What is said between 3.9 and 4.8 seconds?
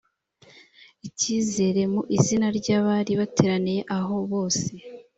aho bose